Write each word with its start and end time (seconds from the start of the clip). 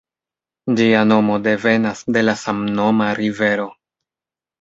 Ĝia 0.77 1.01
nomo 1.09 1.35
devenas 1.47 2.01
de 2.15 2.23
la 2.23 2.35
samnoma 2.45 3.11
rivero. 3.21 3.67